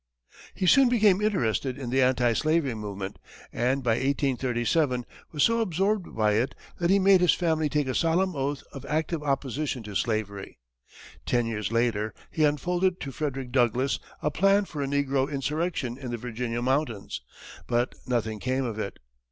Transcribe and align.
He 0.55 0.65
soon 0.65 0.89
became 0.89 1.21
interested 1.21 1.77
in 1.77 1.91
the 1.91 2.01
anti 2.01 2.33
slavery 2.33 2.73
movement, 2.73 3.19
and, 3.53 3.83
by 3.83 3.91
1837, 3.91 5.05
was 5.31 5.43
so 5.43 5.59
absorbed 5.61 6.15
by 6.15 6.31
it 6.33 6.55
that 6.79 6.89
he 6.89 6.97
made 6.97 7.21
his 7.21 7.35
family 7.35 7.69
take 7.69 7.87
a 7.87 7.93
solemn 7.93 8.35
oath 8.35 8.63
of 8.71 8.83
active 8.87 9.21
opposition 9.21 9.83
to 9.83 9.93
slavery. 9.93 10.57
Ten 11.27 11.45
years 11.45 11.71
later, 11.71 12.15
he 12.31 12.43
unfolded 12.45 12.99
to 13.01 13.11
Frederick 13.11 13.51
Douglass 13.51 13.99
a 14.23 14.31
plan 14.31 14.65
for 14.65 14.81
a 14.81 14.87
negro 14.87 15.31
insurrection 15.31 15.99
in 15.99 16.09
the 16.09 16.17
Virginia 16.17 16.63
mountains, 16.63 17.21
but 17.67 17.93
nothing 18.07 18.39
came 18.39 18.65
of 18.65 18.79
it. 18.79 18.97